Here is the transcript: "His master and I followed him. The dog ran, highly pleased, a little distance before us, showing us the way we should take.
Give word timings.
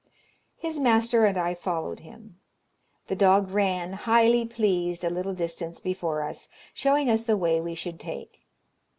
"His 0.57 0.79
master 0.79 1.25
and 1.25 1.37
I 1.37 1.53
followed 1.53 1.99
him. 1.99 2.39
The 3.05 3.15
dog 3.15 3.51
ran, 3.51 3.93
highly 3.93 4.47
pleased, 4.47 5.03
a 5.03 5.11
little 5.11 5.35
distance 5.35 5.79
before 5.79 6.23
us, 6.23 6.49
showing 6.73 7.07
us 7.07 7.23
the 7.23 7.37
way 7.37 7.61
we 7.61 7.75
should 7.75 7.99
take. 7.99 8.47